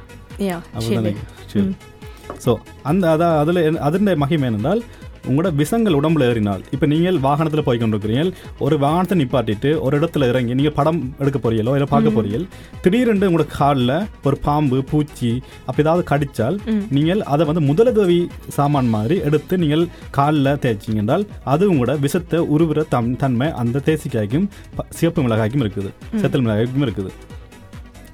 [2.45, 2.55] ஸோ
[2.91, 4.83] அந்த அதான் அதில் அதன் மகிமை என்னென்றால்
[5.25, 10.55] உங்களோட விஷங்கள் உடம்புல ஏறினால் இப்போ நீங்கள் வாகனத்தில் போய் கொண்டிருக்கிறீர்கள் ஒரு வாகனத்தை நிப்பாட்டிட்டு ஒரு இடத்துல இறங்கி
[10.55, 12.47] நீங்கள் படம் எடுக்க போறீங்களோ இல்லை பார்க்க போறீர்கள்
[12.81, 15.31] திடீரென்று உங்களோட காலில் ஒரு பாம்பு பூச்சி
[15.65, 16.59] அப்படி ஏதாவது கடிச்சால்
[16.91, 22.89] நீங்கள் அதை வந்து முதலுதவி சாமான் மாதிரி எடுத்து நீங்கள் காலில் தேய்ச்சிங்க என்றால் அது உங்களோட விஷத்தை உருவுற
[22.89, 24.49] தம் தன்மை அந்த தேசிக்காய்க்கும்
[24.91, 27.11] சிவப்பு மிளகாய்க்கும் இருக்குது செத்தல் மிளகாய்க்கும் இருக்குது.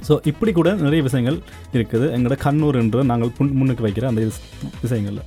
[0.08, 1.36] ஸோ இப்படி கூட நிறைய விஷயங்கள்
[1.72, 2.06] இருக்குது.
[2.12, 4.42] எங்களோட கண்ணூர் என்று நாங்கள் முன்னுக்கு வைக்கிற அந்த விஷ-
[4.82, 5.22] விஷயங்கள்ல.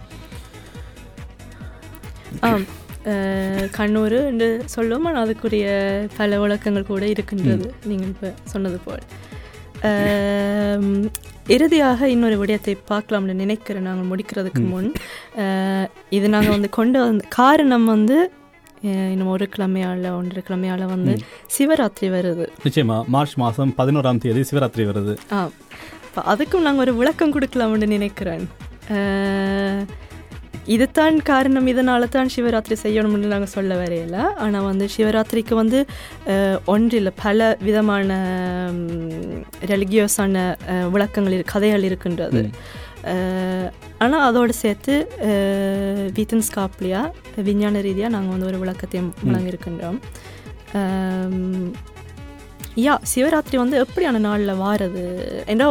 [3.77, 5.65] கண்ணூர் என்று சொல்லுவோம் ஆனால் அதுக்குரிய
[6.19, 9.03] பல விளக்கங்கள் கூட இருக்கின்றது நீங்கள் இப்போ சொன்னது போல்.
[11.55, 14.87] இறுதியாக இன்னொரு விடயத்தை பார்க்கலாம்னு நினைக்கிறேன் நாங்கள் முடிக்கிறதுக்கு முன்.
[16.17, 18.17] இது நாங்கள் வந்து கொண்டு வந்த காரணம் வந்து
[19.13, 21.13] இன்னும் ஒரு கிழமையால் ஒன்றரை கிழமையால் வந்து
[21.55, 22.45] சிவராத்திரி வருது.
[22.65, 25.13] நிச்சயமா மார்ச் மாதம் பதினோராம் தேதி சிவராத்திரி வருது.
[25.35, 25.37] ஆ
[26.33, 28.43] அதுக்கும் நாங்கள் ஒரு விளக்கம் கொடுக்கலாம்னு நினைக்கிறேன்.
[30.75, 34.17] இதுதான் காரணம் இதனால தான் சிவராத்திரி செய்யணும்னு நாங்கள் சொல்ல வரையில.
[34.43, 35.79] ஆனால் வந்து சிவராத்திரிக்கு வந்து
[36.73, 38.19] ஒன்றில் பல விதமான
[39.73, 40.45] ரெலிகியோஸான
[40.95, 42.43] விளக்கங்கள் கதைகள் இருக்கின்றது.
[44.03, 44.93] ஆனால் அதோடு சேர்த்து
[46.17, 47.01] வீத்தன் ஸ்காப்லியா
[47.49, 49.99] விஞ்ஞான ரீதியாக நாங்கள் வந்து ஒரு விளக்கத்தையும் வழங்கியிருக்கின்றோம்.
[52.83, 55.03] யா சிவராத்திரி வந்து எப்படியான நாளில் வாரது?
[55.53, 55.65] ஏன்னா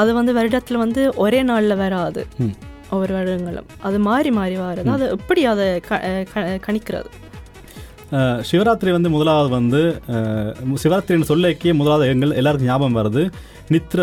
[0.00, 2.22] அது வந்து வருடத்தில் வந்து ஒரே நாளில் வராது.
[2.92, 4.90] ஒவ்வொரு வருடங்களும் அது மாறி மாறி வாரது.
[4.96, 5.66] அது எப்படி அதை
[6.66, 7.10] கணிக்கிறது?
[8.42, 9.80] சிவராத்திரி வந்து முதலாவது வந்து
[10.82, 13.22] சிவராத்திரின்னு சொல்லிக்கே முதலாவது எங்கள் எல்லாருக்கும் ஞாபகம் வருது
[13.70, 14.00] நித்திர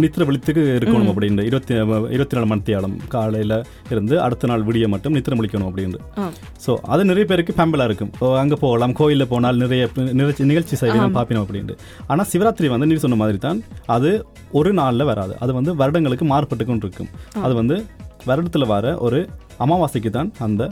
[0.00, 1.72] நித்திர விழித்துக்கு இருக்கணும் அப்படின்னு இருபத்தி
[2.14, 3.54] இருபத்தி நாலு மணித்தியாலம் காலையில்
[3.90, 6.26] இருந்து அடுத்த நாள் விடிய மட்டும் நித்திர முழிக்கணும் அப்படின்னு ஆ.
[6.64, 8.12] ஸோ அது நிறைய பேருக்கு பெம்பலாக இருக்கும்.
[8.20, 9.82] ஓ அங்கே போகலாம் கோயிலில் போனால் நிறைய
[10.20, 11.76] நிகழ்ச்சி நிகழ்ச்சி செய்யலாம் பார்ப்பினோம் அப்படின்ட்டு.
[12.08, 14.10] ஆனால் சிவராத்திரி வந்து நீ சொன்ன மாதிரி தான் அது
[14.52, 15.34] ஒரு நாளில் வராது.
[15.40, 17.10] அது வந்து வருடங்களுக்கு மாறுபட்டு கொண்டு இருக்கும்
[17.42, 17.78] அது வந்து
[18.26, 19.18] வருடத்தில் வர ஒரு
[19.64, 20.62] அமாவாசைக்கு தான் அந்த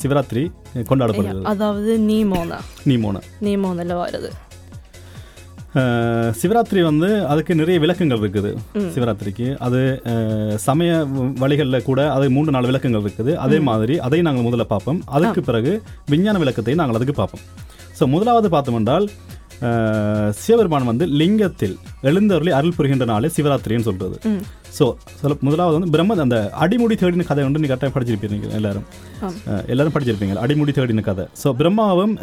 [0.00, 0.42] சிவராத்திரி
[0.90, 1.46] கொண்டாடப்படுகிறது.
[1.52, 2.58] அதாவது நீமோனா.
[2.90, 3.22] நீமோன.
[3.46, 4.30] நீமோனில் வருது.
[6.40, 8.50] சிவராத்திரி வந்து அதுக்கு நிறைய விளக்கங்கள் இருக்குது
[8.94, 9.46] சிவராத்திரிக்கு.
[9.66, 9.80] அது
[10.66, 10.92] சமய
[11.42, 13.32] வழிகளில் கூட அது மூன்று நாலு விளக்கங்கள் இருக்குது.
[13.46, 15.00] அதே மாதிரி அதை நாங்கள் முதல்ல பார்ப்போம்.
[15.16, 15.72] அதுக்கு பிறகு
[16.12, 17.44] விஞ்ஞான விளக்கத்தை நாங்கள் அதுக்கு பார்ப்போம்.
[17.98, 19.08] ஸோ முதலாவது பார்த்தோம் என்றால்
[20.40, 21.76] சிவபெருமான் வந்து லிங்கத்தில்
[22.08, 24.16] எழுந்தருளி அருள் புரிகின்ற நாளே சிவராத்திரின்னு சொல்றது.
[24.76, 24.84] ஸோ
[25.20, 28.84] சொல்ல முதலாவது வந்து பிரம்ம அந்த அடிமுடி தேடின கதை வந்து நீ கரெக்டாக படிச்சிருப்பீங்க எல்லாரும்.
[29.72, 30.34] எல்லாரும் படிச்சிருப்பீங்க.
[30.44, 31.24] அடிமுடி தேடின கதை.
[31.42, 32.14] ஸோ பிரம்மாவும்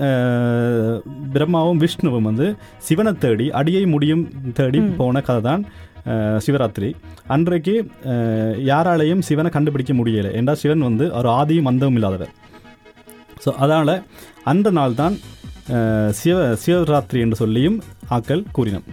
[1.35, 2.47] பிரம்மாவும் விஷ்ணுவும் வந்து
[2.89, 4.23] சிவனை தேடி அடியை முடியும்
[4.59, 5.63] தேடி போன கதை தான்
[6.45, 6.89] சிவராத்திரி.
[7.35, 7.75] அன்றைக்கு
[8.71, 10.31] யாராலையும் சிவனை கண்டுபிடிக்க முடியலை.
[10.39, 12.33] என்றால் சிவன் வந்து ஒரு ஆதியும் அந்தமும் இல்லாதவர்.
[13.45, 13.95] ஸோ அதனால்
[14.51, 15.15] அந்த நாள் தான்
[16.19, 17.77] சிவ சிவராத்திரி என்று சொல்லியும்
[18.17, 18.85] ஆக்கள் கூறினோம்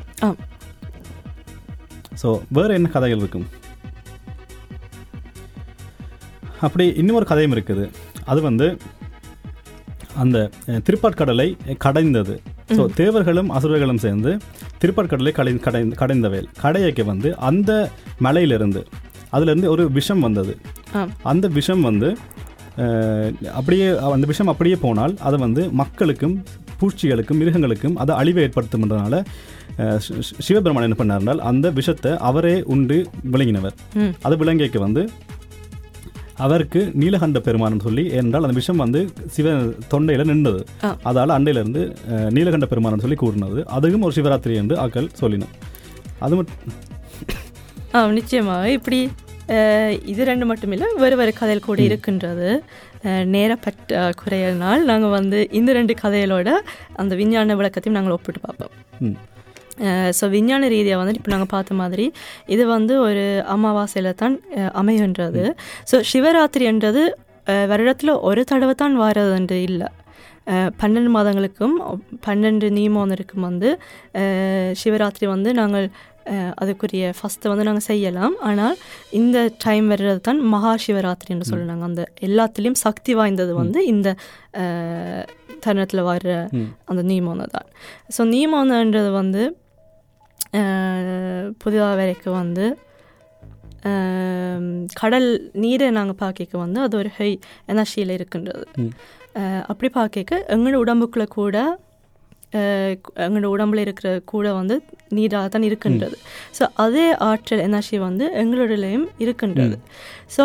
[2.23, 3.47] ஸோ வேறு என்ன கதைகள் இருக்கும்?
[6.61, 7.85] அப்படி இன்னொரு கதையும் இருக்குது.
[8.25, 8.67] அது வந்து
[10.17, 11.47] அந்த அஹ், திருப்பாற்கடலை
[11.79, 12.35] கடைந்தது.
[12.71, 14.31] ஸோ தேவர்களும் அசுரர்களும் சேர்ந்து
[14.81, 17.71] திருப்பாற்கடலை கடை கடை கடைந்தவேல் கடையைக்கு வந்து அந்த
[18.21, 18.83] மலையிலிருந்து
[19.33, 20.55] அதிலிருந்து ஒரு விஷம் வந்தது.
[21.25, 22.09] அந்த விஷம் வந்து
[23.53, 26.37] அப்படியே அந்த விஷம் அப்படியே போனால் அது வந்து மக்களுக்கும்
[26.83, 29.19] பூச்சிகளுக்கும் மிருகங்களுக்கும் அது அழிவை ஏற்படுத்தும்ன்றனால
[30.47, 32.99] சிவபெருமான் என்ன பண்ணார்னால் அந்த விஷத்தை அவரே உண்டு
[33.35, 33.77] விளங்கினவர்.
[34.27, 35.05] அது விளங்கிக்கு வந்து
[36.45, 39.01] அவருக்கு நீலகண்ட பெருமான் சொல்லி என்றால் அந்த விஷம் வந்து
[39.35, 39.49] சிவ
[39.93, 40.61] தொண்டையில் நின்றது.
[41.09, 41.83] அதால் அண்டையிலிருந்து
[42.37, 43.61] நீலகண்ட பெருமான் சொல்லி கூறினது.
[43.77, 45.53] அதுவும் ஒரு சிவராத்திரி என்று ஆக்கள் சொல்லினோம்
[46.27, 46.61] அது மட்டும்
[47.95, 48.99] ஆ நிச்சயமாக இப்படி
[50.13, 52.51] இது ரெண்டு மட்டும் இல்லை வேறு வேறு கதைகள் கூட இருக்கின்றது.
[53.03, 56.49] அஹ், நேரப்பட்ட குறையினால் நாங்கள் வந்து இந்த ரெண்டு கதைகளோட
[56.97, 58.75] அந்த விஞ்ஞான விளக்கத்தையும் நாங்கள் ஒப்பிட்டு பார்ப்போம்.
[60.13, 62.07] ஸோ விஞ்ஞான ரீதியாக வந்து இப்போ நாங்கள் பார்த்த மாதிரி
[62.49, 64.35] இது வந்து ஒரு அமாவாசையில் தான்
[64.81, 65.45] அமைகின்றது.
[65.91, 67.03] ஸோ சிவராத்திரின்றது
[67.67, 69.89] வருடத்தில் ஒரு தடவை தான் வாரதுன்று இல்லை.
[70.79, 71.75] பன்னெண்டு மாதங்களுக்கும்
[72.25, 73.69] பன்னெண்டு நீமோனருக்கும் வந்து
[74.77, 75.87] சிவராத்திரி வந்து நாங்கள்
[76.63, 78.37] அதுக்குரிய ஃபஸ்ட்டு வந்து நாங்கள் செய்யலாம்.
[78.49, 78.77] ஆனால்
[79.21, 84.09] இந்த டைம் வர்றது தான் மகா சிவராத்திரி என்று சொல்லுவாங்க அந்த எல்லாத்துலேயும் சக்தி வாய்ந்தது வந்து இந்த
[85.65, 86.31] தருணத்தில் வர்ற
[86.91, 87.69] அந்த நீமோனை தான்
[88.17, 89.43] ஸோ நீமோனன்றது வந்து
[91.63, 92.65] புதிதாக வரைக்கும் வந்து
[95.01, 95.29] கடல்
[95.63, 97.31] நீரை நாங்கள் பார்க்க வந்து அது ஒரு ஹை
[97.73, 98.67] எனர்ஜியில் இருக்கின்றது.
[99.71, 101.57] அப்படி பார்க்க எங்களோட உடம்புக்குள்ள கூட
[103.27, 104.77] எங்களோட உடம்புல இருக்கிற கூட வந்து
[105.17, 106.19] நீராக தான் இருக்கின்றது.
[106.59, 109.79] ஸோ அதே ஆற்றல் எனர்ஜி வந்து எங்களோடலையும் இருக்கின்றது.
[110.37, 110.45] ஸோ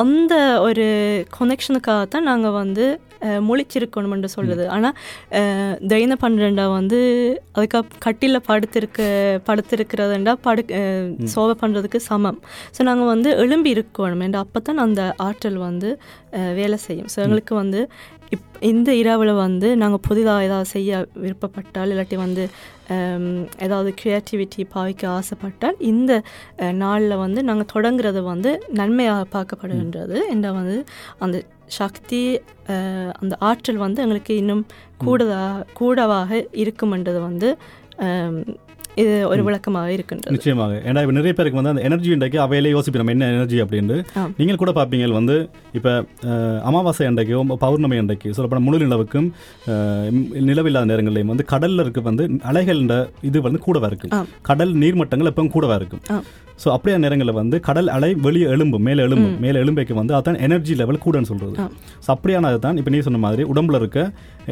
[0.00, 0.34] அந்த
[0.66, 0.84] ஒரு
[1.38, 2.84] கொனெக்ஷனுக்காக தான் நாங்கள் வந்து
[3.48, 4.94] முழிச்சிருக்கணும்னு சொல்லுது ஆனால்
[5.90, 6.98] தைன பன்னிரெண்டா வந்து
[7.56, 9.00] அதுக்கு கட்டில படுத்திருக்க
[9.48, 10.62] படுத்திருக்கிறதுண்டா படு
[11.34, 12.40] சோவை பண்ணுறதுக்கு சமம்.
[12.76, 14.24] ஸோ நாங்கள் வந்து எழும்பி இருக்கணும்.
[14.28, 15.90] என்ற அப்போ தான் அந்த ஆற்றல் வந்து
[16.60, 17.12] வேலை செய்யும்.
[17.14, 17.82] ஸோ எங்களுக்கு வந்து
[18.32, 20.90] இப் இந்த இரவில் வந்து நாங்கள் புதிதாக ஏதாவது செய்ய
[21.22, 22.44] விருப்பப்பட்டால் இல்லாட்டி வந்து
[23.60, 26.12] ஏதாவது க்ரியேட்டிவிட்டி பாவிக்க ஆசைப்பட்டால் இந்த
[26.80, 30.16] நாளில் வந்து நாங்கள் தொடங்குறது வந்து நன்மையாக பார்க்கப்படுகின்றது.
[30.30, 30.78] என்ற வந்து
[31.18, 31.36] அந்த
[31.78, 32.22] சக்தி
[33.20, 34.64] அந்த ஆற்றல் வந்து எங்களுக்கு இன்னும்
[35.00, 35.44] கூடுதா
[35.78, 36.30] கூடவாக
[36.62, 37.48] இருக்குமென்றது வந்து
[38.02, 38.42] ஹம்,
[38.96, 43.12] இது ஒரு விளக்கமாக இருக்கின்றது நிச்சயமாக ஏன்னா இப்போ நிறைய பேருக்கு வந்து அந்த எனர்ஜி இன்றைக்கு அவையிலே யோசிப்போம்
[43.12, 43.96] என்ன எனர்ஜி அப்படின்னு.
[44.38, 45.36] நீங்கள் கூட பார்ப்பீங்க வந்து
[45.72, 45.92] இப்போ
[46.64, 49.28] அமாவாசை அன்றைக்கோ பௌர்ணமி அன்றைக்கு சொல்லப்போனால் முழு நிலவுக்கும்
[50.46, 54.28] நிலவில்லாத நேரங்கள்லையும் வந்து கடல்ல இருக்க வந்து அலைகள்ன்ற இது வந்து கூடவா இருக்கும் ஆம்.
[54.42, 56.02] கடல் நீர்மட்டங்கள் எப்பவும் கூடவா இருக்கும்.
[56.62, 59.36] ஸோ அப்படியே நேரங்களில் வந்து கடல் அலை வெளியே எழும்பும் மேலே எழும்பும்.
[59.44, 61.54] மேலே எழும்பைக்கு வந்து அதான் எனர்ஜி லெவல் கூடன்னு சொல்றது.
[61.64, 61.72] ஆம்.
[62.04, 63.98] ஸோ அப்படியானது தான் இப்போ நீ சொன்ன மாதிரி உடம்புல இருக்க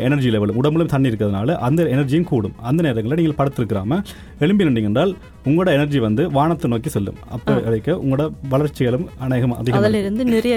[0.06, 2.54] எனர்ஜி லெவல் உடம்புல தண்ணி இருக்கிறதுனால அந்த எனர்ஜியும் கூடும்.
[2.68, 4.00] அந்த நேரங்களில் நீங்கள் படுத்திருக்கிறாம
[4.44, 5.12] எழும்பி நின்றீங்க என்றால்
[5.48, 7.18] உங்களோட எனர்ஜி வந்து வானத்தை நோக்கி செல்லும்.
[7.36, 10.56] அப்போ வரைக்கும் உங்களோட வளர்ச்சிகளும் அநேகம் அதிகம் நிறைய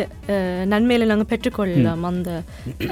[0.74, 2.04] நன்மையில நாங்கள் பெற்றுக்கொள்ளலாம்.
[2.12, 2.30] அந்த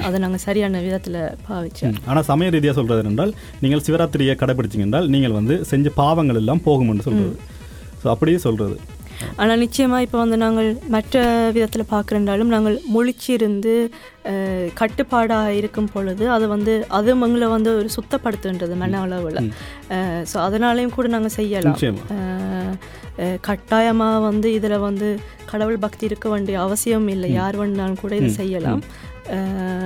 [0.06, 3.32] அதை நாங்கள் சரியான விதத்தில் பாவிச்சோம் ஆனால் சமய ரீதியாக சொல்றது என்றால்
[3.64, 7.34] நீங்கள் சிவராத்திரியை கடைபிடிச்சிங்க என்றால் நீங்கள் வந்து செஞ்ச பாவங்கள் எல்லாம் போகும் என்று சொல்றது
[8.02, 8.76] ஸோ அப்படியே சொல்றது.
[9.42, 11.20] ஆனால் நிச்சயமாக இப்போ வந்து நாங்கள் மற்ற
[11.56, 13.74] விதத்தில் பார்க்குறண்டாலும் நாங்கள் முழிச்சிருந்து
[14.80, 19.40] கட்டுப்பாடாக இருக்கும் பொழுது அது வந்து அது எங்களை வந்து ஒரு சுத்தப்படுத்துன்றது மன அளவில்.
[20.30, 21.78] ஸோ அதனாலையும் கூட நாங்கள் செய்யலாம்.
[23.48, 25.08] கட்டாயமாக வந்து இதில் வந்து
[25.52, 27.30] கடவுள் பக்தி இருக்க வேண்டிய அவசியம் இல்லை.
[27.40, 28.82] யார் வேணாலும் கூட இதை செய்யலாம்.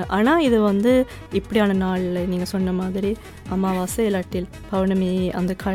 [0.06, 3.16] ஆனால் இது வந்து இப்படியான நாளில் நீங்கள் சொன்ன மாதிரி
[3.50, 5.74] அமாவாசை இல்லாட்டில் பௌர்ணமி அந்த க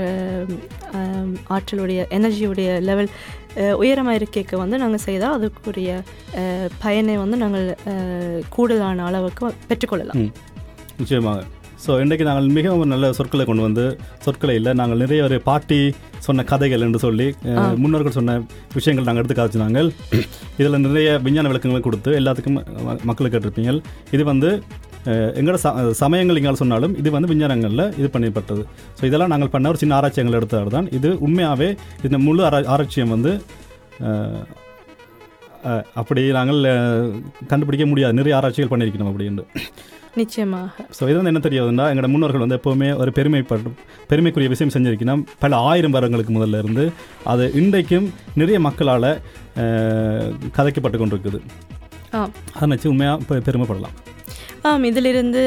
[1.56, 3.10] ஆற்றலுடைய எனர்ஜியுடைய லெவல்
[3.78, 6.04] உயரமாக இருக்கைக்கு வந்து நாங்கள் செய்தால் அதுக்குரிய
[6.80, 7.68] பயனை வந்து நாங்கள்
[8.50, 10.22] கூடுதலான அளவுக்கு பெற்றுக்கொள்ளலாம்.
[11.00, 11.42] நிச்சயமாக.
[11.86, 13.86] ஸோ இன்றைக்கு நாங்கள் மிகவும் நல்ல சொற்களை கொண்டு வந்து
[14.26, 15.80] சொற்களை இல்லை நாங்கள் நிறைய ஒரு பாட்டி
[16.28, 17.28] சொன்ன கதைகள் என்று சொல்லி
[17.84, 18.38] முன்னோர்கள் சொன்ன
[18.78, 19.82] விஷயங்கள் நாங்கள் எடுத்து காய்ச்சினாங்க
[20.60, 22.60] இதில் நிறைய விஞ்ஞான விளக்கங்களை கொடுத்து எல்லாத்துக்கும்
[23.10, 23.74] மக்களுக்கு கேட்டிருப்பீங்க
[24.16, 24.52] இது வந்து
[25.40, 25.70] எங்களோட ச
[26.02, 28.64] சமயங்கள் இங்கே சொன்னாலும் இது வந்து விஞ்ஞானங்களில் இது பண்ணப்பட்டது.
[28.98, 30.88] ஸோ இதெல்லாம் நாங்கள் பண்ண ஒரு சின்ன ஆராய்ச்சியங்கள் எடுத்தது தான்.
[30.98, 31.70] இது உண்மையாகவே
[32.08, 33.32] இந்த முழு ஆரா ஆராய்ச்சியம் வந்து
[36.02, 36.62] அப்படி நாங்கள்
[37.54, 38.16] கண்டுபிடிக்க முடியாது.
[38.20, 39.46] நிறைய ஆராய்ச்சிகள் பண்ணியிருக்கிறோம் அப்படின்னு
[40.20, 40.86] நிச்சயமாக.
[40.98, 43.76] ஸோ இது வந்து என்ன தெரியாதுன்னா எங்களோட முன்னோர்கள் வந்து எப்போவுமே ஒரு பெருமைப்படும்
[44.10, 46.86] பெருமைக்குரிய விஷயம் செஞ்சிருக்கணும் பல ஆயிரம் வருடங்களுக்கு முதல்ல இருந்து
[47.34, 48.08] அது இன்றைக்கும்
[48.42, 49.10] நிறைய மக்களால்
[50.58, 51.42] கதைக்கப்பட்டு கொண்டிருக்குது.
[52.16, 52.22] ஆ
[52.56, 53.96] அதை நினச்சி உண்மையாக பெருமைப்படலாம்.
[54.70, 55.44] ஆம் இதிலிருந்து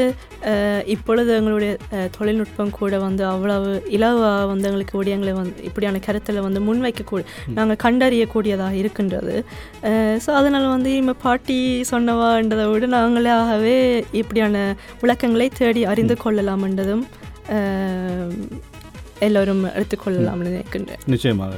[0.94, 1.72] இப்பொழுது எங்களுடைய
[2.16, 7.26] தொழில்நுட்பம் கூட வந்து அவ்வளவு இலவாக வந்து எங்களுக்கு விடயங்களை வந்து இப்படியான கருத்தில் வந்து முன்வைக்கக்கூடிய
[7.58, 9.36] நாங்கள் கண்டறியக்கூடியதாக இருக்கின்றது.
[10.24, 11.58] ஸோ அதனால் வந்து இப்போ பாட்டி
[11.92, 13.76] சொன்னவான்றதை விட நாங்களாகவே
[14.22, 14.64] இப்படியான
[15.04, 17.06] விளக்கங்களை தேடி அறிந்து கொள்ளலாம் என்றதும்
[19.28, 21.02] எல்லோரும் எடுத்துக்கொள்ளலாம்னு நினைக்கின்றேன்.
[21.14, 21.54] நிச்சயமாக.